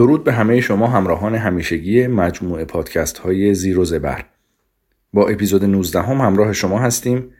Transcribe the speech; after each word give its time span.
درود 0.00 0.24
به 0.24 0.32
همه 0.32 0.60
شما 0.60 0.86
همراهان 0.86 1.34
همیشگی 1.34 2.06
مجموعه 2.06 2.64
پادکست 2.64 3.18
های 3.18 3.54
زیر 3.54 3.78
و 3.78 3.84
زبر. 3.84 4.24
با 5.12 5.28
اپیزود 5.28 5.64
19 5.64 6.02
هم 6.02 6.20
همراه 6.20 6.52
شما 6.52 6.78
هستیم 6.78 7.32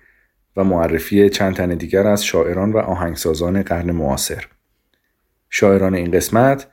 و 0.57 0.65
معرفی 0.65 1.29
چند 1.29 1.55
تن 1.55 1.69
دیگر 1.69 2.07
از 2.07 2.25
شاعران 2.25 2.73
و 2.73 2.79
آهنگسازان 2.79 3.63
قرن 3.63 3.91
معاصر. 3.91 4.47
شاعران 5.51 5.95
این 5.95 6.11
قسمت 6.11 6.67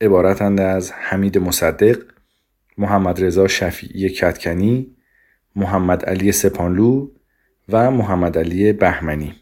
عبارتند 0.00 0.60
از 0.60 0.92
حمید 0.92 1.38
مصدق 1.38 1.98
محمد 2.78 3.24
رضا 3.24 3.48
شفیعی 3.48 4.08
کتکنی 4.08 4.96
محمد 5.56 6.04
علی 6.04 6.32
سپانلو 6.32 7.08
و 7.68 7.90
محمد 7.90 8.38
علی 8.38 8.72
بهمنی. 8.72 9.34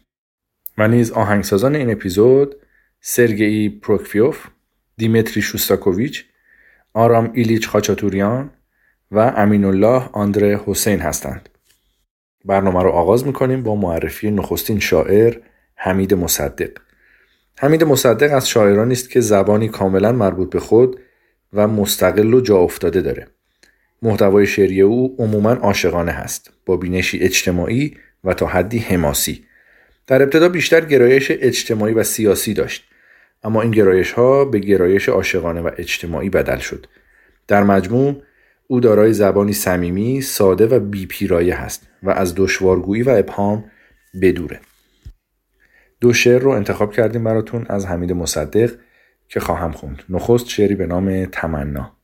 و 0.77 0.87
نیز 0.87 1.11
آهنگسازان 1.11 1.75
این 1.75 1.91
اپیزود 1.91 2.55
سرگئی 3.01 3.69
پروکفیوف 3.69 4.47
دیمتری 4.99 5.41
شوستاکوویچ 5.41 6.25
آرام 6.93 7.31
ایلیچ 7.33 7.67
خاچاتوریان 7.67 8.49
و 9.11 9.19
امین 9.19 9.65
الله 9.65 10.09
آندره 10.13 10.61
حسین 10.65 10.99
هستند. 10.99 11.49
برنامه 12.45 12.83
رو 12.83 12.89
آغاز 12.89 13.27
می‌کنیم 13.27 13.63
با 13.63 13.75
معرفی 13.75 14.31
نخستین 14.31 14.79
شاعر 14.79 15.37
حمید 15.75 16.13
مصدق. 16.13 16.71
حمید 17.59 17.83
مصدق 17.83 18.35
از 18.35 18.49
شاعرانی 18.49 18.93
است 18.93 19.09
که 19.09 19.19
زبانی 19.19 19.69
کاملا 19.69 20.11
مربوط 20.11 20.49
به 20.49 20.59
خود 20.59 20.99
و 21.53 21.67
مستقل 21.67 22.33
و 22.33 22.41
جا 22.41 22.57
افتاده 22.57 23.01
داره. 23.01 23.27
محتوای 24.01 24.47
شعری 24.47 24.81
او 24.81 25.15
عموما 25.19 25.51
عاشقانه 25.51 26.11
هست 26.11 26.51
با 26.65 26.77
بینشی 26.77 27.19
اجتماعی 27.19 27.97
و 28.23 28.33
تا 28.33 28.45
حدی 28.45 28.79
حماسی. 28.79 29.45
در 30.07 30.23
ابتدا 30.23 30.49
بیشتر 30.49 30.85
گرایش 30.85 31.31
اجتماعی 31.31 31.93
و 31.93 32.03
سیاسی 32.03 32.53
داشت. 32.53 32.88
اما 33.43 33.61
این 33.61 33.71
گرایش 33.71 34.11
ها 34.11 34.45
به 34.45 34.59
گرایش 34.59 35.09
عاشقانه 35.09 35.61
و 35.61 35.71
اجتماعی 35.77 36.29
بدل 36.29 36.57
شد. 36.57 36.85
در 37.47 37.63
مجموع 37.63 38.21
او 38.67 38.79
دارای 38.79 39.13
زبانی 39.13 39.53
صمیمی 39.53 40.21
ساده 40.21 40.67
و 40.67 40.79
بیپیرایه 40.79 41.55
هست 41.55 41.87
و 42.03 42.09
از 42.09 42.33
دشوارگویی 42.35 43.03
و 43.03 43.09
ابهام 43.09 43.71
بدوره. 44.21 44.59
دو 46.01 46.13
شعر 46.13 46.39
رو 46.41 46.51
انتخاب 46.51 46.93
کردیم 46.93 47.23
براتون 47.23 47.65
از 47.69 47.85
حمید 47.85 48.11
مصدق 48.11 48.71
که 49.27 49.39
خواهم 49.39 49.71
خوند. 49.71 50.03
نخست 50.09 50.49
شعری 50.49 50.75
به 50.75 50.85
نام 50.85 51.25
تمنا. 51.25 51.97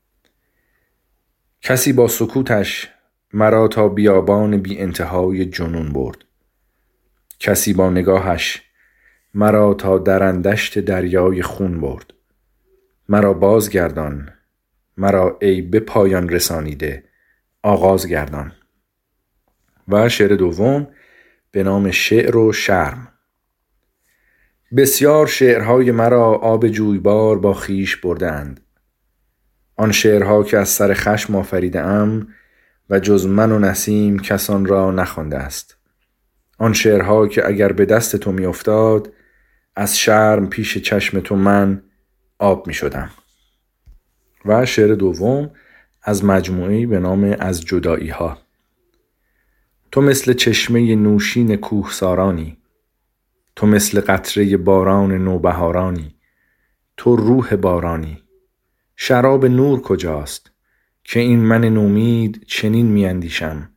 کسی 1.62 1.94
با 1.94 2.08
سکوتش 2.08 2.90
مرا 3.34 3.68
تا 3.68 3.88
بیابان 3.88 4.58
بی 4.58 4.78
انتهای 4.78 5.46
جنون 5.46 5.94
برد. 5.94 6.18
کسی 7.40 7.74
با 7.74 7.90
نگاهش 7.90 8.62
مرا 9.38 9.74
تا 9.74 9.98
درندشت 9.98 10.80
دریای 10.80 11.42
خون 11.42 11.82
برد. 11.82 12.14
مرا 13.10 13.34
بازگردان 13.34 14.30
مرا 14.98 15.38
ای 15.42 15.62
به 15.62 15.80
پایان 15.80 16.30
رسانیده 16.30 17.04
آغاز 17.64 18.08
گردان. 18.08 18.52
و 19.88 20.10
شعر 20.10 20.36
دوم 20.36 20.88
به 21.52 21.64
نام 21.64 21.92
شعر 21.92 22.38
و 22.38 22.54
شرم. 22.54 23.08
بسیار 24.78 25.28
شعرهای 25.28 25.92
مرا 25.92 26.26
آب 26.26 26.68
جویبار 26.68 27.40
با 27.40 27.54
خیش 27.54 27.96
بردند 27.96 28.60
آن 29.76 29.92
شعرها 29.92 30.44
که 30.44 30.58
از 30.58 30.70
سر 30.70 30.94
خشم 30.94 31.36
آفریده 31.36 31.82
ام 31.82 32.28
و 32.90 33.00
جز 33.00 33.26
من 33.28 33.52
و 33.52 33.60
نسیم 33.60 34.20
کسان 34.20 34.66
را 34.66 34.92
نخوانده 34.92 35.38
است. 35.38 35.78
آن 36.58 36.74
شعرها 36.74 37.28
که 37.28 37.48
اگر 37.48 37.72
به 37.72 37.86
دست 37.86 38.16
تو 38.16 38.32
میافتاد 38.32 39.15
از 39.76 40.00
شرم 40.00 40.50
پیش 40.50 40.78
چشم 40.78 41.20
تو 41.20 41.36
من 41.36 41.84
آب 42.40 42.68
می 42.68 42.74
شدم. 42.74 43.12
و 44.46 44.66
شعر 44.66 44.96
دوم 44.96 45.52
از 46.04 46.26
مجموعی 46.26 46.86
به 46.86 47.00
نام 47.00 47.36
از 47.40 47.62
جدایی 47.62 48.10
ها 48.10 48.38
تو 49.92 50.02
مثل 50.02 50.34
چشمه 50.34 50.96
نوشین 50.96 51.56
کوهسارانی 51.56 52.58
تو 53.56 53.68
مثل 53.68 54.02
قطره 54.02 54.58
باران 54.58 55.12
نوبهارانی 55.12 56.16
تو 56.98 57.16
روح 57.16 57.56
بارانی. 57.56 58.24
شراب 58.96 59.46
نور 59.46 59.82
کجاست 59.82 60.52
که 61.04 61.20
این 61.20 61.40
من 61.40 61.66
نومید 61.66 62.44
چنین 62.48 62.86
میاندیشم 62.86 63.70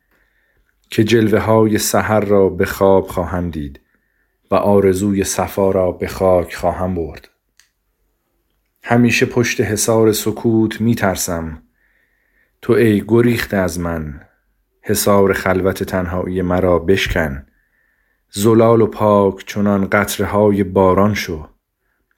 که 0.90 1.04
جلوه 1.04 1.38
های 1.38 1.78
سحر 1.78 2.20
را 2.20 2.48
به 2.48 2.66
خواب 2.66 3.06
خواهم 3.06 3.50
دید. 3.50 3.80
و 4.50 4.54
آرزوی 4.54 5.24
صفا 5.24 5.70
را 5.70 5.92
به 5.92 6.08
خاک 6.08 6.54
خواهم 6.54 6.94
برد. 6.94 7.28
همیشه 8.82 9.26
پشت 9.26 9.60
حصار 9.60 10.12
سکوت 10.12 10.80
می 10.80 10.94
ترسم. 10.94 11.62
تو 12.62 12.72
ای 12.72 13.04
گریخت 13.08 13.54
از 13.54 13.80
من 13.80 14.20
حصار 14.82 15.32
خلوت 15.32 15.82
تنهایی 15.82 16.42
مرا 16.42 16.78
بشکن. 16.78 17.46
زلال 18.30 18.80
و 18.80 18.86
پاک 18.86 19.46
چنان 19.46 19.88
قطره 19.88 20.26
های 20.26 20.64
باران 20.64 21.14
شو. 21.14 21.48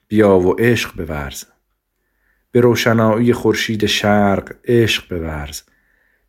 بیا 0.07 0.39
و 0.39 0.55
عشق 0.59 1.05
بورز. 1.05 1.43
به 2.51 2.61
روشنایی 2.61 3.33
خورشید 3.33 3.85
شرق 3.85 4.55
عشق 4.65 5.09
بورز. 5.09 5.61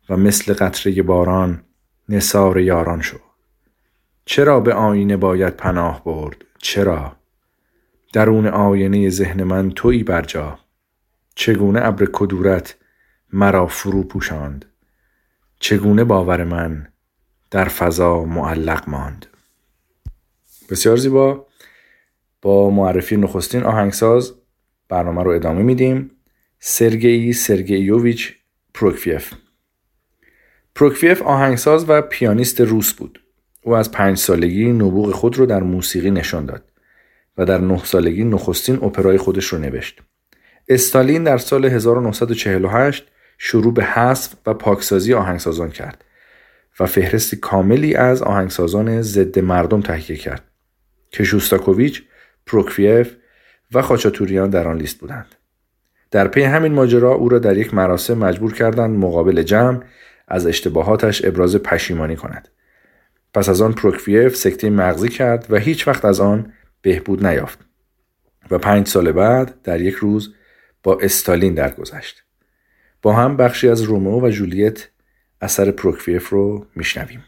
و 0.09 0.17
مثل 0.17 0.53
قطره 0.53 1.01
باران 1.01 1.63
نصار 2.09 2.59
یاران 2.59 3.01
شو. 3.01 3.17
چرا 4.25 4.59
به 4.59 4.73
آینه 4.73 5.17
باید 5.17 5.57
پناه 5.57 6.03
برد؟ 6.03 6.45
چرا؟ 6.57 7.15
درون 8.13 8.47
آینه 8.47 9.09
ذهن 9.09 9.43
من 9.43 9.71
تویی 9.71 10.03
برجا. 10.03 10.59
چگونه 11.35 11.85
ابر 11.85 12.07
کدورت 12.13 12.75
مرا 13.33 13.67
فرو 13.67 14.03
پوشاند؟ 14.03 14.65
چگونه 15.59 16.03
باور 16.03 16.43
من 16.43 16.87
در 17.51 17.65
فضا 17.65 18.23
معلق 18.23 18.89
ماند؟ 18.89 19.25
بسیار 20.69 20.97
زیبا. 20.97 21.47
با 22.41 22.69
معرفی 22.69 23.17
نخستین 23.17 23.63
آهنگساز 23.63 24.33
برنامه 24.89 25.23
رو 25.23 25.31
ادامه 25.31 25.61
میدیم. 25.63 26.11
سرگئی 26.59 27.33
سرگیوویچ 27.33 28.35
پروکفیف. 28.73 29.33
پروکفیف 30.75 31.21
آهنگساز 31.21 31.85
و 31.89 32.01
پیانیست 32.01 32.61
روس 32.61 32.93
بود. 32.93 33.22
او 33.63 33.75
از 33.75 33.91
پنج 33.91 34.17
سالگی 34.17 34.71
نبوغ 34.71 35.11
خود 35.11 35.37
رو 35.37 35.45
در 35.45 35.63
موسیقی 35.63 36.11
نشان 36.11 36.45
داد 36.45 36.63
و 37.37 37.45
در 37.45 37.57
نه 37.57 37.85
سالگی 37.85 38.23
نخستین 38.23 38.75
اپرای 38.83 39.17
خودش 39.17 39.45
رو 39.45 39.59
نوشت. 39.59 40.01
استالین 40.67 41.23
در 41.23 41.37
سال 41.37 41.65
1948 41.65 43.07
شروع 43.37 43.73
به 43.73 43.83
حذف 43.83 44.33
و 44.45 44.53
پاکسازی 44.53 45.13
آهنگسازان 45.13 45.69
کرد 45.69 46.05
و 46.79 46.85
فهرستی 46.85 47.37
کاملی 47.37 47.95
از 47.95 48.21
آهنگسازان 48.21 49.01
ضد 49.01 49.39
مردم 49.39 49.81
تهیه 49.81 50.17
کرد 50.17 50.43
که 51.11 51.23
شوستاکوویچ، 51.23 52.03
پروکفیف 52.45 53.15
و 53.73 53.81
خاچاتوریان 53.81 54.49
در 54.49 54.67
آن 54.67 54.77
لیست 54.77 54.99
بودند. 54.99 55.35
در 56.11 56.27
پی 56.27 56.43
همین 56.43 56.73
ماجرا 56.73 57.13
او 57.13 57.29
را 57.29 57.39
در 57.39 57.57
یک 57.57 57.73
مراسم 57.73 58.17
مجبور 58.17 58.53
کردند 58.53 58.97
مقابل 58.97 59.43
جمع 59.43 59.83
از 60.27 60.47
اشتباهاتش 60.47 61.25
ابراز 61.25 61.55
پشیمانی 61.55 62.15
کند. 62.15 62.47
پس 63.33 63.49
از 63.49 63.61
آن 63.61 63.73
پروکفیف 63.73 64.35
سکته 64.35 64.69
مغزی 64.69 65.09
کرد 65.09 65.45
و 65.49 65.57
هیچ 65.57 65.87
وقت 65.87 66.05
از 66.05 66.19
آن 66.19 66.53
بهبود 66.81 67.25
نیافت 67.25 67.59
و 68.51 68.57
پنج 68.57 68.87
سال 68.87 69.11
بعد 69.11 69.61
در 69.61 69.81
یک 69.81 69.95
روز 69.95 70.33
با 70.83 70.99
استالین 71.01 71.53
درگذشت. 71.53 72.23
با 73.01 73.13
هم 73.13 73.37
بخشی 73.37 73.69
از 73.69 73.81
رومئو 73.81 74.25
و 74.25 74.29
جولیت 74.29 74.89
اثر 75.41 75.71
پروکفیف 75.71 76.29
رو 76.29 76.65
میشنویم. 76.75 77.23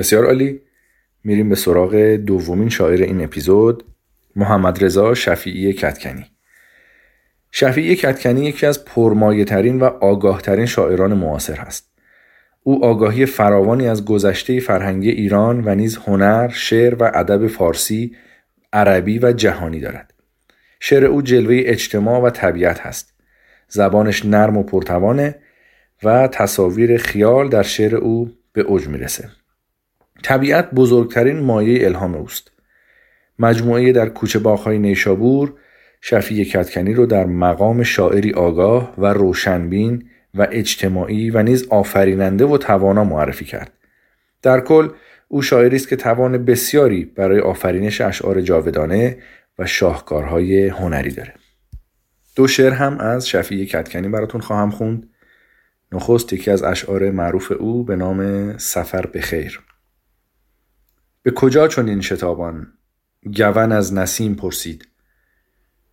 بسیار 0.00 0.26
عالی 0.26 0.60
میریم 1.24 1.48
به 1.48 1.54
سراغ 1.54 1.96
دومین 1.96 2.68
شاعر 2.68 3.02
این 3.02 3.24
اپیزود 3.24 3.84
محمد 4.36 4.84
رضا 4.84 5.14
شفیعی 5.14 5.72
کتکنی 5.72 6.26
شفیعی 7.50 7.96
کتکنی 7.96 8.44
یکی 8.44 8.66
از 8.66 8.84
پرمایه 8.84 9.44
ترین 9.44 9.80
و 9.80 9.84
آگاه 9.84 10.42
ترین 10.42 10.66
شاعران 10.66 11.14
معاصر 11.14 11.56
هست 11.56 11.90
او 12.62 12.84
آگاهی 12.84 13.26
فراوانی 13.26 13.88
از 13.88 14.04
گذشته 14.04 14.60
فرهنگی 14.60 15.10
ایران 15.10 15.62
و 15.64 15.74
نیز 15.74 15.96
هنر، 15.96 16.48
شعر 16.48 16.94
و 16.94 17.10
ادب 17.14 17.46
فارسی، 17.46 18.16
عربی 18.72 19.18
و 19.18 19.32
جهانی 19.32 19.80
دارد. 19.80 20.14
شعر 20.80 21.04
او 21.04 21.22
جلوه 21.22 21.62
اجتماع 21.64 22.20
و 22.20 22.30
طبیعت 22.30 22.80
هست. 22.80 23.14
زبانش 23.68 24.26
نرم 24.26 24.56
و 24.56 24.62
پرتوانه 24.62 25.34
و 26.02 26.28
تصاویر 26.28 26.96
خیال 26.96 27.48
در 27.48 27.62
شعر 27.62 27.96
او 27.96 28.30
به 28.52 28.60
اوج 28.60 28.88
می‌رسه. 28.88 29.39
طبیعت 30.22 30.70
بزرگترین 30.70 31.40
مایه 31.40 31.86
الهام 31.86 32.14
اوست. 32.14 32.50
مجموعه 33.38 33.92
در 33.92 34.08
کوچه 34.08 34.38
باغهای 34.38 34.78
نیشابور 34.78 35.54
شفیع 36.00 36.44
کتکنی 36.44 36.94
رو 36.94 37.06
در 37.06 37.24
مقام 37.26 37.82
شاعری 37.82 38.32
آگاه 38.32 38.94
و 38.98 39.06
روشنبین 39.06 40.10
و 40.34 40.46
اجتماعی 40.50 41.30
و 41.30 41.42
نیز 41.42 41.68
آفریننده 41.68 42.44
و 42.44 42.58
توانا 42.58 43.04
معرفی 43.04 43.44
کرد. 43.44 43.72
در 44.42 44.60
کل 44.60 44.88
او 45.28 45.42
شاعری 45.42 45.76
است 45.76 45.88
که 45.88 45.96
توان 45.96 46.44
بسیاری 46.44 47.04
برای 47.04 47.40
آفرینش 47.40 48.00
اشعار 48.00 48.40
جاودانه 48.40 49.18
و 49.58 49.66
شاهکارهای 49.66 50.68
هنری 50.68 51.10
داره. 51.10 51.34
دو 52.36 52.46
شعر 52.46 52.72
هم 52.72 52.98
از 52.98 53.28
شفیع 53.28 53.64
کتکنی 53.64 54.08
براتون 54.08 54.40
خواهم 54.40 54.70
خوند. 54.70 55.10
نخست 55.92 56.32
یکی 56.32 56.50
از 56.50 56.62
اشعار 56.62 57.10
معروف 57.10 57.52
او 57.52 57.84
به 57.84 57.96
نام 57.96 58.58
سفر 58.58 59.06
به 59.06 59.20
خیر. 59.20 59.60
به 61.22 61.30
کجا 61.30 61.68
چون 61.68 61.88
این 61.88 62.00
شتابان؟ 62.00 62.72
گون 63.36 63.72
از 63.72 63.94
نسیم 63.94 64.34
پرسید. 64.34 64.88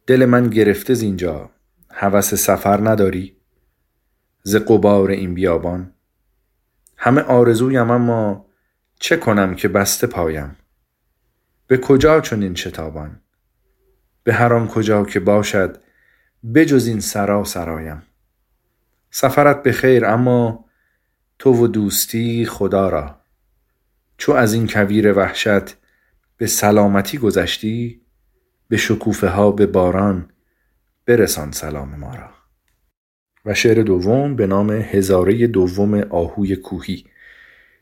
دل 0.08 0.26
من 0.26 0.50
گرفته 0.50 0.94
زینجا 0.94 1.50
هوس 1.92 2.34
سفر 2.34 2.90
نداری؟ 2.90 3.38
ز 4.44 4.56
قبار 4.56 5.10
این 5.10 5.34
بیابان؟ 5.34 5.94
همه 6.98 7.22
آرزویم 7.22 7.92
اما 7.92 8.46
چه 9.00 9.18
کنم 9.18 9.56
که 9.56 9.68
بسته 9.68 10.08
پایم؟ 10.08 10.58
به 11.68 11.78
کجا 11.78 12.22
چون 12.22 12.44
این 12.44 12.56
شتابان؟ 12.56 13.22
به 14.24 14.34
هر 14.34 14.54
آن 14.54 14.68
کجا 14.68 15.06
که 15.06 15.20
باشد 15.20 15.82
بجز 16.56 16.88
این 16.88 17.00
سرا 17.00 17.44
سرایم. 17.44 18.04
سفرت 19.12 19.64
به 19.64 19.72
خیر 19.72 20.06
اما 20.06 20.66
تو 21.40 21.54
و 21.54 21.68
دوستی 21.68 22.46
خدا 22.46 22.90
را. 22.90 23.22
چو 24.18 24.32
از 24.32 24.54
این 24.54 24.68
کویر 24.68 25.14
وحشت 25.14 25.78
به 26.38 26.48
سلامتی 26.48 27.18
گذشتی 27.18 28.02
به 28.68 28.78
شکوفه 28.78 29.28
ها 29.28 29.52
به 29.52 29.66
باران 29.66 30.30
برسان 31.06 31.52
سلام 31.52 31.96
ما 31.96 32.16
را. 32.16 32.30
و 33.46 33.54
شعر 33.54 33.84
دوم 33.84 34.36
به 34.36 34.48
نام 34.48 34.72
هزاره 34.72 35.48
دوم 35.48 35.94
آهوی 35.94 36.56
کوهی 36.56 37.06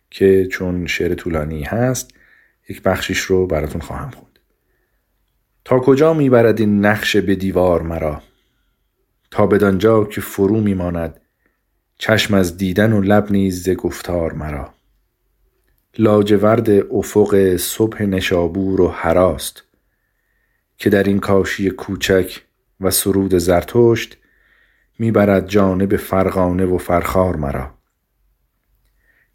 که 0.09 0.47
چون 0.51 0.87
شعر 0.87 1.13
طولانی 1.13 1.63
هست 1.63 2.11
یک 2.69 2.81
بخشیش 2.81 3.19
رو 3.19 3.47
براتون 3.47 3.81
خواهم 3.81 4.09
خوند. 4.09 4.39
تا 5.65 5.79
کجا 5.79 6.13
می‌برد 6.13 6.59
این 6.59 6.85
نقش 6.85 7.15
به 7.15 7.35
دیوار 7.35 7.81
مرا؟ 7.81 8.21
تا 9.31 9.47
بدانجا 9.47 10.03
که 10.03 10.21
فرو 10.21 10.59
میماند 10.61 11.21
چشم 11.97 12.33
از 12.33 12.57
دیدن 12.57 12.93
و 12.93 13.01
لب 13.01 13.31
نیز 13.31 13.63
ز 13.63 13.69
گفتار 13.69 14.33
مرا. 14.33 14.74
لاجورد 15.97 16.69
افق 16.69 17.55
صبح 17.55 18.03
نشابور 18.03 18.81
و 18.81 18.87
هراست 18.87 19.63
که 20.77 20.89
در 20.89 21.03
این 21.03 21.19
کاشی 21.19 21.69
کوچک 21.69 22.41
و 22.81 22.91
سرود 22.91 23.37
زرتشت 23.37 24.17
می‌برد 24.99 25.47
جانب 25.47 25.95
فرغانه 25.95 26.65
و 26.65 26.77
فرخار 26.77 27.35
مرا. 27.35 27.73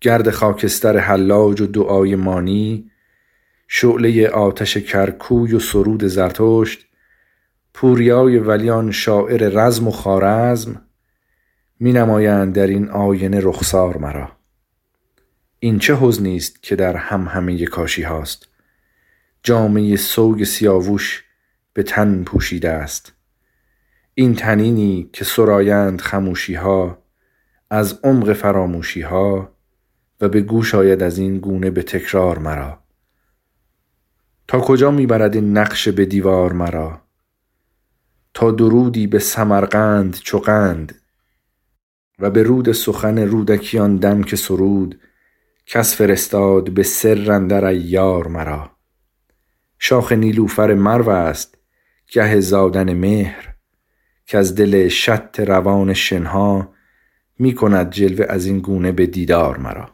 گرد 0.00 0.30
خاکستر 0.30 0.98
حلاج 0.98 1.60
و 1.60 1.66
دعای 1.66 2.16
مانی 2.16 2.90
شعله 3.68 4.28
آتش 4.28 4.76
کرکوی 4.76 5.54
و 5.54 5.58
سرود 5.58 6.04
زرتشت 6.04 6.86
پوریای 7.74 8.38
ولیان 8.38 8.90
شاعر 8.90 9.48
رزم 9.48 9.88
و 9.88 9.90
خارزم 9.90 10.82
می 11.80 11.92
نمایند 11.92 12.54
در 12.54 12.66
این 12.66 12.88
آینه 12.88 13.40
رخسار 13.42 13.96
مرا. 13.96 14.39
این 15.62 15.78
چه 15.78 15.96
حزنی 15.96 16.36
است 16.36 16.62
که 16.62 16.76
در 16.76 16.96
هم 16.96 17.28
همه 17.28 17.66
کاشی 17.66 18.02
هاست؟ 18.02 18.48
جامعه 19.42 19.96
سوگ 19.96 20.44
سیاووش 20.44 21.24
به 21.72 21.82
تن 21.82 22.24
پوشیده 22.24 22.70
است. 22.70 23.12
این 24.14 24.34
تنینی 24.34 25.10
که 25.12 25.24
سرایند 25.24 26.00
خموشی 26.00 26.54
ها 26.54 26.98
از 27.70 28.00
عمق 28.04 28.32
فراموشی 28.32 29.00
ها 29.00 29.52
و 30.20 30.28
به 30.28 30.40
گوش 30.40 30.74
آید 30.74 31.02
از 31.02 31.18
این 31.18 31.38
گونه 31.38 31.70
به 31.70 31.82
تکرار 31.82 32.38
مرا. 32.38 32.78
تا 34.48 34.60
کجا 34.60 34.90
می‌برد 34.90 35.34
این 35.34 35.58
نقش 35.58 35.88
به 35.88 36.04
دیوار 36.04 36.52
مرا؟ 36.52 37.00
تا 38.34 38.50
درودی 38.50 39.06
به 39.06 39.18
سمرقند 39.18 40.14
چقند 40.14 40.94
و 42.18 42.30
به 42.30 42.42
رود 42.42 42.72
سخن 42.72 43.18
رودکیان 43.18 43.96
دم 43.96 44.22
که 44.22 44.36
سرود 44.36 45.00
کس 45.72 45.96
فرستاد 45.96 46.70
به 46.70 46.82
سر 46.82 47.32
اندر 47.32 47.64
ایار 47.64 48.28
مرا. 48.28 48.70
شاخ 49.78 50.12
نیلوفر 50.12 50.74
مرو 50.74 51.08
است 51.08 51.58
گه 52.12 52.40
زادن 52.40 52.94
مهر 52.94 53.54
که 54.26 54.38
از 54.38 54.54
دل 54.54 54.88
شط 54.88 55.40
روان 55.40 55.94
شنها 55.94 56.74
می 57.38 57.54
کند 57.54 57.90
جلوه 57.90 58.26
از 58.28 58.46
این 58.46 58.58
گونه 58.58 58.92
به 58.92 59.06
دیدار 59.06 59.56
مرا. 59.56 59.90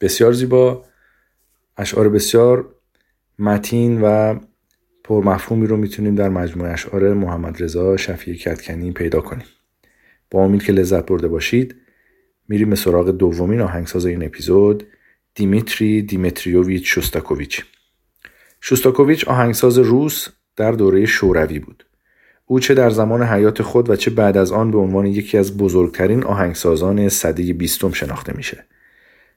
بسیار 0.00 0.32
زیبا. 0.32 0.84
اشعار 1.76 2.08
بسیار 2.08 2.74
متین 3.38 4.00
و 4.00 4.38
پرمفهومی 5.04 5.66
رو 5.66 5.76
می‌تونیم 5.76 6.14
در 6.14 6.28
مجموعه 6.28 6.72
اشعار 6.72 7.14
محمد 7.14 7.62
رضا 7.62 7.96
شفیع 7.96 8.34
کتکنی 8.34 8.92
پیدا 8.92 9.20
کنیم. 9.20 9.46
با 10.30 10.44
امید 10.44 10.62
که 10.62 10.72
لذت 10.72 11.06
برده 11.06 11.28
باشید 11.28 11.79
میریم 12.50 12.70
به 12.70 12.76
سراغ 12.76 13.10
دومین 13.10 13.60
آهنگساز 13.60 14.06
این 14.06 14.24
اپیزود 14.24 14.86
دیمیتری 15.34 16.02
دیمتریوویچ 16.02 16.94
شوستاکوویچ. 16.94 17.64
شوستاکوویچ 18.60 19.28
آهنگساز 19.28 19.78
روس 19.78 20.28
در 20.56 20.72
دوره 20.72 21.06
شوروی 21.06 21.58
بود. 21.58 21.86
او 22.46 22.60
چه 22.60 22.74
در 22.74 22.90
زمان 22.90 23.22
حیات 23.22 23.62
خود 23.62 23.90
و 23.90 23.96
چه 23.96 24.10
بعد 24.10 24.36
از 24.36 24.52
آن 24.52 24.70
به 24.70 24.78
عنوان 24.78 25.06
یکی 25.06 25.38
از 25.38 25.56
بزرگترین 25.56 26.24
آهنگسازان 26.24 27.08
سده 27.08 27.52
بیستم 27.52 27.92
شناخته 27.92 28.36
میشه. 28.36 28.64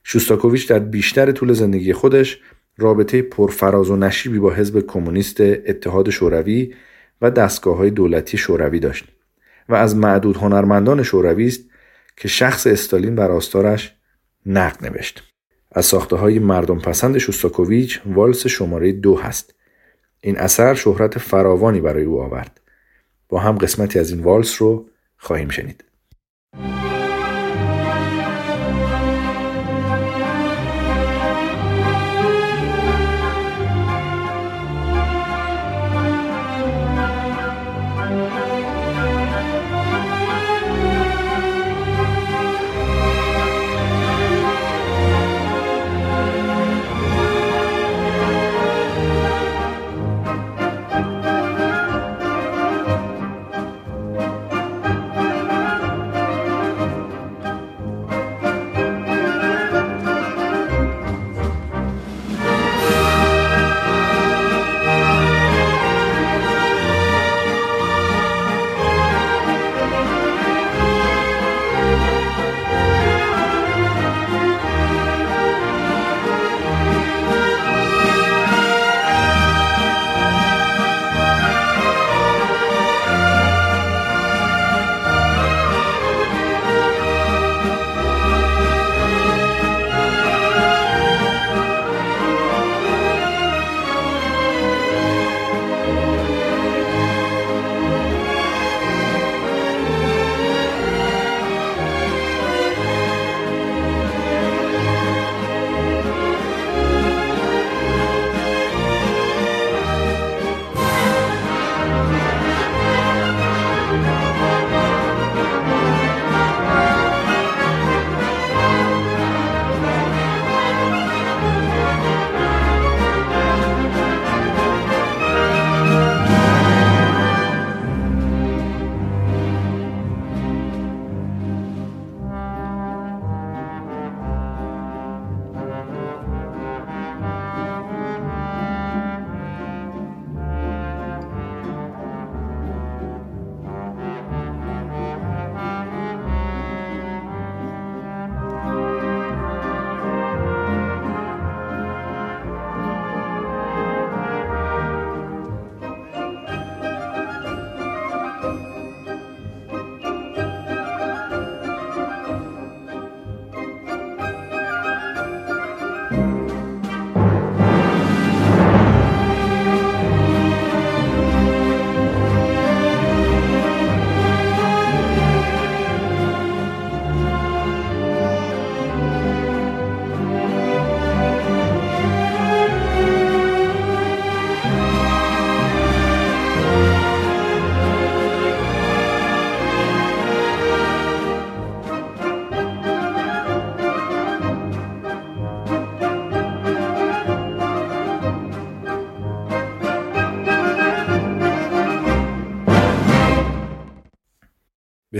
شوستاکوویچ 0.04 0.68
در 0.68 0.78
بیشتر 0.78 1.32
طول 1.32 1.52
زندگی 1.52 1.92
خودش 1.92 2.40
رابطه 2.78 3.22
پرفراز 3.22 3.90
و 3.90 3.96
نشیبی 3.96 4.38
با 4.38 4.52
حزب 4.52 4.86
کمونیست 4.86 5.40
اتحاد 5.40 6.10
شوروی 6.10 6.74
و 7.22 7.30
دستگاه 7.30 7.76
های 7.76 7.90
دولتی 7.90 8.38
شوروی 8.38 8.80
داشت 8.80 9.04
و 9.68 9.74
از 9.74 9.96
معدود 9.96 10.36
هنرمندان 10.36 11.02
شوروی 11.02 11.46
است 11.46 11.73
که 12.16 12.28
شخص 12.28 12.66
استالین 12.66 13.14
بر 13.14 13.30
آستارش 13.30 13.94
نقد 14.46 14.86
نوشت. 14.86 15.22
از 15.72 15.86
ساخته 15.86 16.16
های 16.16 16.38
مردم 16.38 16.78
پسند 16.78 17.18
شوستاکوویچ 17.18 18.00
والس 18.06 18.46
شماره 18.46 18.92
دو 18.92 19.16
هست. 19.16 19.54
این 20.20 20.38
اثر 20.38 20.74
شهرت 20.74 21.18
فراوانی 21.18 21.80
برای 21.80 22.04
او 22.04 22.20
آورد. 22.22 22.60
با 23.28 23.40
هم 23.40 23.58
قسمتی 23.58 23.98
از 23.98 24.10
این 24.10 24.22
والس 24.22 24.62
رو 24.62 24.88
خواهیم 25.16 25.48
شنید. 25.48 25.84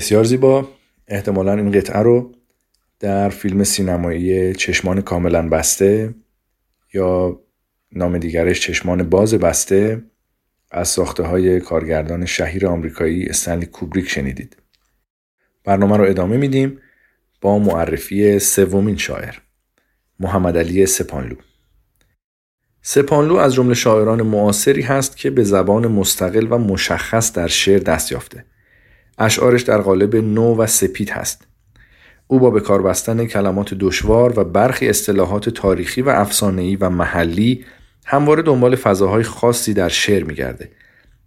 بسیار 0.05 0.25
زیبا 0.25 0.69
احتمالا 1.09 1.53
این 1.53 1.71
قطعه 1.71 1.99
رو 1.99 2.33
در 3.01 3.29
فیلم 3.29 3.65
سینمایی 3.65 4.55
چشمان 4.55 5.01
کاملا 5.01 5.49
بسته 5.49 6.15
یا 6.95 7.41
نام 7.93 8.19
دیگرش 8.19 8.61
چشمان 8.61 9.03
باز 9.03 9.35
بسته 9.35 10.03
از 10.71 10.89
ساخته 10.89 11.23
های 11.23 11.61
کارگردان 11.61 12.27
شهیر 12.27 12.67
آمریکایی 12.67 13.27
استنلی 13.27 13.67
کوبریک 13.67 14.09
شنیدید. 14.09 14.57
برنامه 15.65 15.97
رو 15.97 16.05
ادامه 16.05 16.37
میدیم 16.37 16.81
با 17.41 17.59
معرفی 17.59 18.39
سومین 18.39 18.97
شاعر 18.97 19.35
محمد 20.21 20.59
علی 20.59 20.87
سپانلو 20.87 21.37
سپانلو 22.83 23.37
از 23.37 23.55
جمله 23.55 23.75
شاعران 23.75 24.23
معاصری 24.23 24.83
هست 24.83 25.17
که 25.17 25.31
به 25.31 25.45
زبان 25.45 25.87
مستقل 25.87 26.47
و 26.51 26.59
مشخص 26.59 27.33
در 27.33 27.47
شعر 27.47 27.79
دست 27.79 28.13
یافته. 28.13 28.45
اشعارش 29.18 29.62
در 29.62 29.80
قالب 29.80 30.16
نو 30.16 30.56
و 30.56 30.66
سپید 30.66 31.11
هست. 31.11 31.47
او 32.26 32.38
با 32.38 32.50
به 32.50 32.61
کار 32.61 32.83
بستن 32.83 33.26
کلمات 33.26 33.75
دشوار 33.75 34.38
و 34.38 34.44
برخی 34.44 34.88
اصطلاحات 34.88 35.49
تاریخی 35.49 36.02
و 36.02 36.09
افسانه‌ای 36.09 36.76
و 36.76 36.90
محلی 36.90 37.64
همواره 38.06 38.42
دنبال 38.42 38.76
فضاهای 38.76 39.23
خاصی 39.23 39.75
در 39.75 39.88
شعر 39.88 40.25
میگرده 40.25 40.71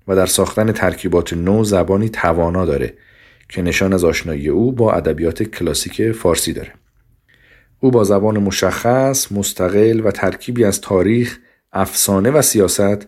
و 0.07 0.15
در 0.15 0.25
ساختن 0.25 0.71
ترکیبات 0.71 1.33
نو 1.33 1.63
زبانی 1.63 2.09
توانا 2.09 2.65
داره 2.65 2.93
که 3.49 3.61
نشان 3.61 3.93
از 3.93 4.03
آشنایی 4.03 4.49
او 4.49 4.71
با 4.71 4.93
ادبیات 4.93 5.43
کلاسیک 5.43 6.11
فارسی 6.11 6.53
داره. 6.53 6.73
او 7.79 7.91
با 7.91 8.03
زبان 8.03 8.37
مشخص، 8.37 9.31
مستقل 9.31 10.01
و 10.03 10.11
ترکیبی 10.11 10.63
از 10.63 10.81
تاریخ، 10.81 11.37
افسانه 11.73 12.31
و 12.31 12.41
سیاست 12.41 13.07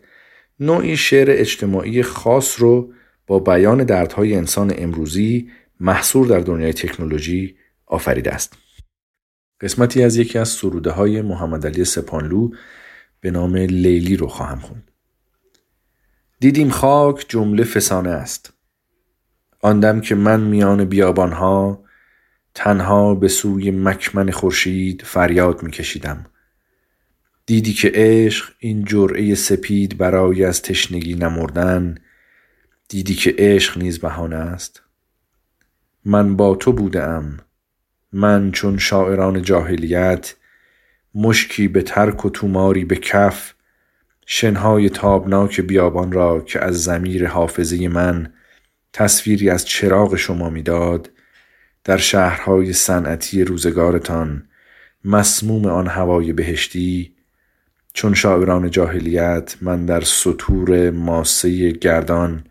نوعی 0.60 0.98
شعر 0.98 1.28
اجتماعی 1.30 2.04
خاص 2.04 2.62
رو 2.62 2.94
با 3.30 3.40
بیان 3.40 3.84
دردهای 3.84 4.36
انسان 4.36 4.74
امروزی 4.78 5.52
محصور 5.80 6.28
در 6.28 6.40
دنیای 6.40 6.74
تکنولوژی 6.74 7.56
آفریده 7.86 8.32
است. 8.32 8.54
قسمتی 9.62 10.04
از 10.04 10.18
یکی 10.18 10.38
از 10.40 10.50
سروده 10.50 10.92
های 10.92 11.22
محمد 11.22 11.68
علی 11.68 11.86
سپانلو 11.86 12.50
به 13.20 13.32
نام 13.32 13.56
لیلی 13.56 14.18
رو 14.18 14.28
خواهم 14.28 14.60
خوند. 14.60 14.92
دیدیم 16.40 16.70
خاک 16.70 17.26
جمله 17.28 17.64
فسانه 17.64 18.10
است. 18.10 18.54
آندم 19.62 20.02
که 20.02 20.16
من 20.16 20.42
میان 20.42 20.86
بیابانها 20.86 21.84
تنها 22.54 23.16
به 23.16 23.28
سوی 23.28 23.72
مکمن 23.72 24.32
خورشید 24.32 25.02
فریاد 25.02 25.64
میکشیدم. 25.64 26.26
دیدی 27.46 27.74
که 27.74 27.92
عشق 27.94 28.54
این 28.60 28.86
جرعه 28.86 29.36
سپید 29.36 29.98
برای 29.98 30.44
از 30.44 30.62
تشنگی 30.62 31.16
نمردن 31.16 31.96
دیدی 32.90 33.16
که 33.16 33.36
عشق 33.38 33.78
نیز 33.78 34.00
بهانه 34.00 34.36
است. 34.36 34.82
من 36.06 36.36
با 36.36 36.56
تو 36.56 36.74
بودم. 36.74 37.38
من 38.14 38.52
چون 38.52 38.78
شاعران 38.78 39.42
جاهلیت 39.42 40.36
مشکی 41.16 41.68
به 41.68 41.82
ترک 41.82 42.26
و 42.26 42.30
توماری 42.30 42.86
به 42.86 42.96
کف 42.96 43.54
شنهای 44.26 44.90
تابناک 44.90 45.62
بیابان 45.62 46.12
را 46.12 46.42
که 46.42 46.64
از 46.66 46.84
زمیر 46.84 47.28
حافظه 47.28 47.88
من 47.88 48.34
تصویری 48.94 49.50
از 49.50 49.66
چراغ 49.66 50.16
شما 50.16 50.50
می‌داد 50.50 51.12
در 51.84 51.98
شهرهای 51.98 52.74
صنعتی 52.74 53.44
روزگارتان 53.44 54.48
مسموم 55.06 55.66
آن 55.66 55.88
هوای 55.88 56.34
بهشتی 56.34 57.16
چون 57.94 58.14
شاعران 58.14 58.72
جاهلیت 58.72 59.56
من 59.62 59.86
در 59.86 60.02
سطور 60.02 60.90
ماسه 60.90 61.72
گردان 61.72 62.44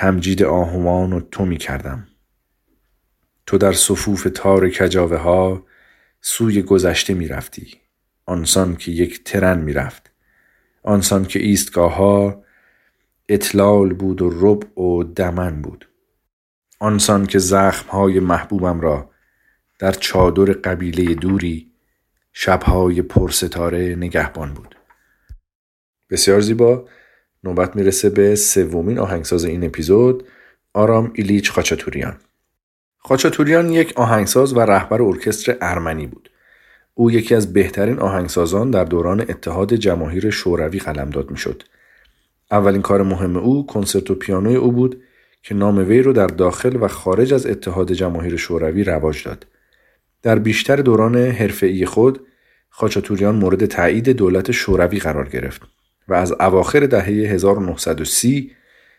تمجید 0.00 0.42
آهوان 0.42 1.12
و 1.12 1.20
تو 1.20 1.44
می 1.44 1.56
کردم. 1.56 2.08
تو 3.46 3.58
در 3.58 3.72
صفوف 3.72 4.28
تار 4.34 4.70
کجاوه 4.70 5.16
ها 5.16 5.66
سوی 6.20 6.62
گذشته 6.62 7.14
می 7.14 7.28
رفتی. 7.28 7.80
آنسان 8.26 8.76
که 8.76 8.92
یک 8.92 9.24
ترن 9.24 9.58
می 9.58 9.72
رفت. 9.72 10.10
آنسان 10.82 11.24
که 11.24 11.38
ایستگاه 11.38 11.94
ها 11.94 12.44
اطلال 13.28 13.92
بود 13.92 14.22
و 14.22 14.30
رب 14.30 14.78
و 14.78 15.04
دمن 15.04 15.62
بود. 15.62 15.88
آنسان 16.78 17.26
که 17.26 17.38
زخم 17.38 17.88
های 17.88 18.20
محبوبم 18.20 18.80
را 18.80 19.10
در 19.78 19.92
چادر 19.92 20.52
قبیله 20.52 21.14
دوری 21.14 21.72
شبهای 22.32 23.02
پرستاره 23.02 23.94
نگهبان 23.96 24.54
بود. 24.54 24.76
بسیار 26.10 26.40
زیبا. 26.40 26.88
نوبت 27.44 27.76
می‌رسه 27.76 28.10
به 28.10 28.34
سومین 28.34 28.98
آهنگساز 28.98 29.44
این 29.44 29.64
اپیزود 29.64 30.24
آرام 30.74 31.12
ایلیچ 31.14 31.50
خاچاتوریان. 31.50 32.16
خاچاتوریان 32.98 33.72
یک 33.72 33.92
آهنگساز 33.96 34.56
و 34.56 34.60
رهبر 34.60 35.02
ارکستر 35.02 35.56
ارمنی 35.60 36.06
بود. 36.06 36.30
او 36.94 37.10
یکی 37.10 37.34
از 37.34 37.52
بهترین 37.52 37.98
آهنگسازان 37.98 38.70
در 38.70 38.84
دوران 38.84 39.20
اتحاد 39.20 39.74
جماهیر 39.74 40.30
شوروی 40.30 40.78
قلمداد 40.78 41.30
می‌شد. 41.30 41.62
اولین 42.50 42.82
کار 42.82 43.02
مهم 43.02 43.36
او 43.36 43.66
کنسرتو 43.66 44.14
پیانوی 44.14 44.56
او 44.56 44.72
بود 44.72 45.02
که 45.42 45.54
نام 45.54 45.78
وی 45.78 46.02
رو 46.02 46.12
در 46.12 46.26
داخل 46.26 46.76
و 46.80 46.88
خارج 46.88 47.34
از 47.34 47.46
اتحاد 47.46 47.92
جماهیر 47.92 48.36
شوروی 48.36 48.84
رواج 48.84 49.24
داد. 49.24 49.46
در 50.22 50.38
بیشتر 50.38 50.76
دوران 50.76 51.16
حرفه‌ای 51.16 51.86
خود 51.86 52.20
خاچاتوریان 52.68 53.34
مورد 53.34 53.66
تایید 53.66 54.08
دولت 54.08 54.50
شوروی 54.50 54.98
قرار 54.98 55.28
گرفت. 55.28 55.62
و 56.10 56.14
از 56.14 56.32
اواخر 56.32 56.86
دهه 56.86 57.04
1930 57.04 58.52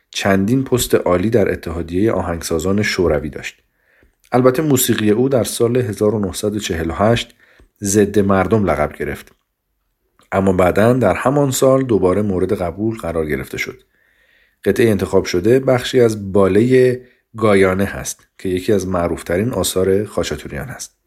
چندین 0.10 0.63
پست 0.63 0.95
عالی 0.95 1.30
در 1.30 1.52
اتحادیه 1.52 2.12
آهنگسازان 2.12 2.84
شوروی 2.84 3.30
داشت. 3.30 3.62
البته 4.32 4.62
موسیقی 4.62 5.12
او 5.12 5.30
در 5.30 5.43
سال 5.43 5.78
1948 5.78 7.36
ضد 7.84 8.19
مردم 8.19 8.65
لقب 8.65 8.93
گرفت. 8.93 9.32
اما 10.32 10.54
بعدا 10.54 10.93
در 10.93 11.13
همان 11.13 11.52
سال 11.52 11.84
دوباره 11.84 12.21
مورد 12.21 12.54
قبول 12.54 12.97
قرار 12.97 13.26
گرفته 13.26 13.58
شد. 13.58 13.84
قطعه 14.65 14.89
انتخاب 14.89 15.26
شده 15.26 15.60
بخشی 15.60 16.02
از 16.02 16.34
باله 16.34 17.02
گایانه 17.38 17.86
هست 17.86 18.28
که 18.38 18.50
یکی 18.50 18.74
از 18.74 18.88
معروفترین 18.88 19.50
آثار 19.50 20.06
خاچاتوریان 20.06 20.69
است. 20.69 21.01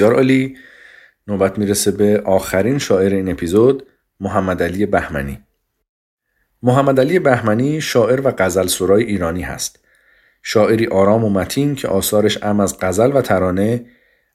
بسیار 0.00 0.14
عالی. 0.14 0.56
نوبت 1.28 1.58
می‌رسه 1.58 1.90
به 1.90 2.22
آخرین 2.24 2.78
شاعر 2.78 3.14
این 3.14 3.30
اپیزود 3.30 3.86
محمد 4.20 4.62
علی 4.62 4.86
بهمنی. 4.86 5.42
محمد 6.62 7.00
علی 7.00 7.18
بهمنی 7.18 7.80
شاعر 7.80 8.20
و 8.20 8.34
غزل 8.38 8.66
سرای 8.66 9.04
ایرانی 9.04 9.42
هست. 9.42 9.78
شاعری 10.42 10.86
آرام 10.86 11.24
و 11.24 11.30
متین 11.30 11.74
که 11.74 11.88
آثارش 11.88 12.42
ام 12.42 12.60
از 12.60 12.76
غزل 12.80 13.16
و 13.16 13.22
ترانه 13.22 13.86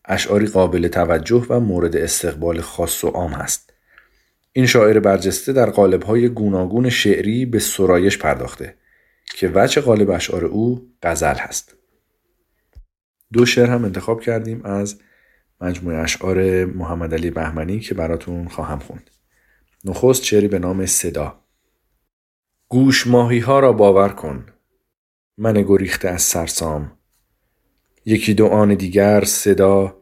اشعاری 0.06 0.45
قابل 0.45 0.88
توجه 0.88 1.45
و 1.49 1.60
مورد 1.60 1.95
استقبال 1.95 2.62
خاص 2.62 3.04
و 3.04 3.08
عام 3.08 3.34
است 3.34 3.73
این 4.54 4.65
شاعر 4.65 4.99
برجسته 4.99 5.54
در 5.54 5.69
قالب‌های 5.69 6.30
گوناگون 6.30 6.89
شعری 6.89 7.45
به 7.45 7.60
سرایش 7.60 8.17
پرداخته 8.17 8.75
که 9.36 9.51
وجه 9.56 9.82
قالب 9.82 10.10
اشعار 10.10 10.45
او 10.45 10.91
غزل 11.04 11.36
هست. 11.36 11.75
دو 13.34 13.45
شعر 13.45 13.69
هم 13.69 13.86
انتخاب 13.86 14.21
کردیم 14.21 14.65
از 14.65 14.99
مجموعه 15.62 15.98
اشعار 15.98 16.65
محمد 16.65 17.13
علی 17.13 17.30
بهمنی 17.30 17.80
که 17.80 17.94
براتون 17.94 18.48
خواهم 18.48 18.80
خوند. 18.80 19.10
نخست 19.86 20.24
شعری 20.24 20.48
به 20.48 20.60
نام 20.60 20.86
صدا 20.86 21.39
گوش 22.68 23.08
ماهی 23.08 23.39
ها 23.39 23.60
را 23.60 23.74
باور 23.74 24.10
کن 24.10 24.46
من 25.38 25.54
گریخته 25.62 26.10
از 26.10 26.22
سرسام 26.22 26.91
یکی 28.06 28.34
دو 28.34 28.48
آن 28.48 28.76
دیگر 28.76 29.24
صدا 29.24 29.98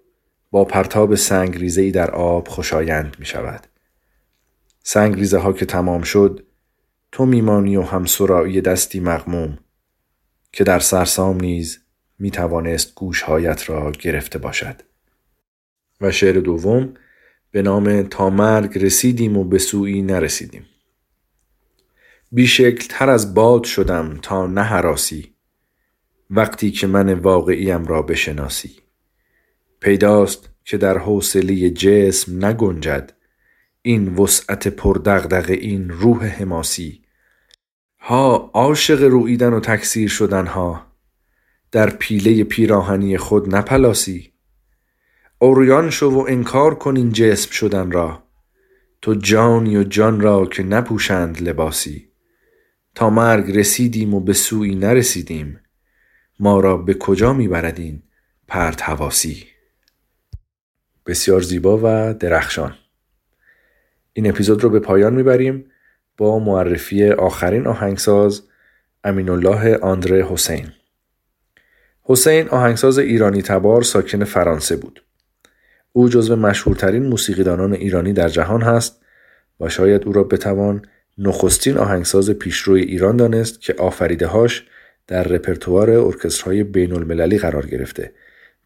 با 0.52 0.66
پرتاب 0.66 1.14
ای 1.58 1.92
در 1.92 2.12
آب 2.12 2.48
خوشایند 2.48 3.16
می 3.20 3.26
شود. 3.26 3.68
ریزه 4.96 5.38
ها 5.38 5.54
که 5.54 5.66
تمام 5.66 6.02
شد 6.02 6.46
تو 7.12 7.26
میمانی 7.26 7.78
و 7.78 7.82
همسرایی 7.82 8.62
دستی 8.62 9.00
مغموم 9.00 9.58
که 10.52 10.64
در 10.64 10.80
سرسام 10.80 11.38
نیز 11.38 11.80
می 12.20 12.32
توانست 12.32 12.96
گوشهایت 12.96 13.70
را 13.70 13.92
گرفته 13.92 14.40
باشد. 14.40 14.82
و 16.02 16.12
شعر 16.12 16.40
دوم 16.40 16.94
به 17.52 17.62
نام 17.62 18.04
تا 18.04 18.30
مرگ 18.30 18.80
رسیدیم 18.80 19.38
و 19.38 19.44
به 19.44 19.58
سوی 19.58 20.02
نرسیدیم. 20.02 20.66
بیشکل 22.32 22.86
تر 22.90 23.10
از 23.10 23.34
باد 23.34 23.64
شدم 23.64 24.20
تا 24.22 24.48
نه 24.48 24.62
حراسی 24.62 25.34
وقتی 26.30 26.72
که 26.72 26.88
من 26.88 27.14
واقعیم 27.14 27.86
را 27.86 28.02
بشناسی. 28.02 28.72
پیداست 29.80 30.50
که 30.66 30.78
در 30.78 30.98
حوصله 30.98 31.70
جسم 31.70 32.46
نگنجد 32.46 33.14
این 33.82 34.16
وسعت 34.16 34.68
پردغدغ 34.68 35.50
این 35.50 35.90
روح 35.90 36.26
حماسی 36.26 37.02
ها 38.00 38.52
عاشق 38.54 39.04
رویدن 39.04 39.54
و 39.54 39.60
تکثیر 39.60 40.10
شدن 40.10 40.48
ها 40.48 40.88
در 41.72 41.90
پیله 41.90 42.44
پیراهنی 42.44 43.18
خود 43.18 43.56
نپلاسی 43.56 44.33
اوریان 45.40 45.90
شو 45.90 46.10
و 46.10 46.26
انکار 46.30 46.76
کن 46.76 46.98
این 46.98 47.12
جسم 47.12 47.52
شدن 47.52 47.92
را. 47.92 48.24
تو 49.02 49.14
جانی 49.16 49.78
و 49.78 49.84
جان 49.84 50.22
را 50.22 50.46
که 50.46 50.64
نپوشند 50.64 51.42
لباسی. 51.42 52.10
تا 52.96 53.10
مرگ 53.10 53.58
رسیدیم 53.58 54.14
و 54.14 54.20
به 54.20 54.34
سوی 54.34 54.76
نرسیدیم. 54.76 55.60
ما 56.40 56.60
را 56.60 56.78
به 56.78 56.94
کجا 56.94 57.34
می‌برد 57.34 57.80
این 57.80 58.04
پرت 58.48 58.84
حواسی؟ 58.84 59.46
بسیار 61.06 61.42
زیبا 61.42 61.80
و 61.84 62.14
درخشان. 62.14 62.76
این 64.14 64.30
اپیزود 64.30 64.64
رو 64.64 64.70
به 64.70 64.80
پایان 64.80 65.14
می‌بریم 65.14 65.66
با 66.18 66.40
معرفی 66.40 67.10
آخرین 67.10 67.68
آهنگساز 67.68 68.44
امین 69.04 69.30
الله 69.30 69.78
آندره 69.78 70.28
حسین. 70.30 70.72
حسین 72.04 72.50
آهنگساز 72.50 73.00
ایرانی 73.00 73.42
تبار 73.42 73.82
ساکن 73.82 74.24
فرانسه 74.24 74.76
بود. 74.76 75.04
او 75.94 76.10
جزو 76.10 76.36
مشهورترین 76.36 77.04
موسیقیدانان 77.04 77.74
ایرانی 77.74 78.14
در 78.14 78.30
جهان 78.30 78.62
هست 78.62 79.02
و 79.60 79.70
شاید 79.70 80.04
او 80.06 80.14
را 80.14 80.24
بتوان 80.24 80.86
نخستین 81.18 81.78
آهنگساز 81.78 82.30
پیشروی 82.30 82.82
ایران 82.82 83.18
دانست 83.18 83.62
که 83.62 83.74
آفریدههاش 83.74 84.66
در 85.08 85.24
رپرتوار 85.24 85.90
ارکسترهای 85.90 86.64
بین 86.64 86.94
المللی 86.94 87.38
قرار 87.38 87.66
گرفته 87.66 88.14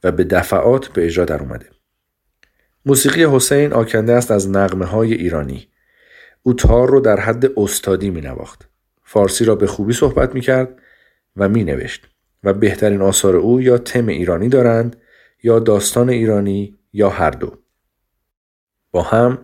و 0.03 0.11
به 0.11 0.23
دفعات 0.23 0.87
به 0.87 1.05
اجرا 1.05 1.25
در 1.25 1.41
اومده. 1.41 1.65
موسیقی 2.85 3.25
حسین 3.25 3.73
آکنده 3.73 4.13
است 4.13 4.31
از 4.31 4.49
نقمه 4.49 4.85
های 4.85 5.13
ایرانی. 5.13 5.67
او 6.43 6.53
تار 6.53 6.89
رو 6.89 6.99
در 6.99 7.19
حد 7.19 7.59
استادی 7.59 8.09
می 8.09 8.21
نواخت. 8.21 8.69
فارسی 9.03 9.45
را 9.45 9.55
به 9.55 9.67
خوبی 9.67 9.93
صحبت 9.93 10.35
می 10.35 10.41
کرد 10.41 10.79
و 11.35 11.49
می 11.49 11.63
نوشت 11.63 12.07
و 12.43 12.53
بهترین 12.53 13.01
آثار 13.01 13.35
او 13.35 13.61
یا 13.61 13.77
تم 13.77 14.07
ایرانی 14.07 14.49
دارند 14.49 14.95
یا 15.43 15.59
داستان 15.59 16.09
ایرانی 16.09 16.76
یا 16.93 17.09
هر 17.09 17.29
دو. 17.29 17.57
با 18.91 19.01
هم 19.01 19.37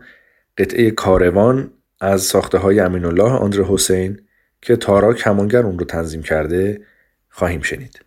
قطعه 0.58 0.92
کاروان 0.92 1.72
از 2.00 2.22
ساخته 2.22 2.58
های 2.58 2.80
امین 2.80 3.06
الله 3.06 3.32
آندر 3.32 3.62
حسین 3.62 4.22
که 4.62 4.76
تارا 4.76 5.14
کمانگر 5.14 5.66
اون 5.66 5.80
رو 5.80 5.86
تنظیم 5.86 6.22
کرده 6.22 6.82
خواهیم 7.30 7.62
شنید. 7.62 8.06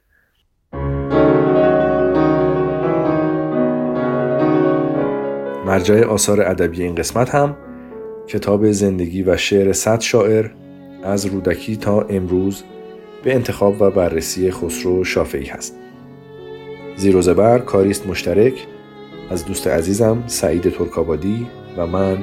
مرجع 5.67 6.05
آثار 6.05 6.43
ادبی 6.43 6.83
این 6.83 6.95
قسمت 6.95 7.35
هم 7.35 7.57
کتاب 8.27 8.71
زندگی 8.71 9.23
و 9.23 9.37
شعر 9.37 9.73
صد 9.73 10.01
شاعر 10.01 10.51
از 11.05 11.27
رودکی 11.27 11.77
تا 11.77 12.01
امروز 12.01 12.63
به 13.25 13.35
انتخاب 13.35 13.83
و 13.83 13.91
بررسی 13.91 14.51
خسرو 14.51 15.05
شافعی 15.05 15.47
هست. 15.47 15.77
زیر 16.97 17.17
و 17.17 17.23
زبر 17.23 17.59
کاریست 17.59 18.07
مشترک 18.07 18.67
از 19.31 19.45
دوست 19.45 19.67
عزیزم 19.67 20.23
سعید 20.27 20.71
ترکابادی 20.71 21.47
و 21.77 21.87
من 21.87 22.19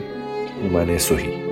اومن 0.63 0.97
سوهی 0.97 1.42